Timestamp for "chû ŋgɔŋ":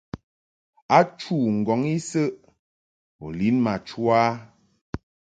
1.17-1.81